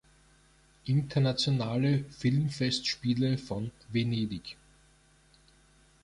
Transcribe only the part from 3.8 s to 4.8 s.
Venedig